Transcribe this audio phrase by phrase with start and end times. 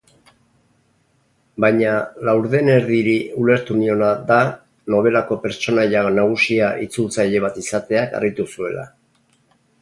[1.65, 1.91] Baina
[2.29, 4.39] Laurdenerdiri ulertu niona da
[4.95, 8.89] nobelako pertsonaia nagusia itzultzaile bat izateak harritu zuela.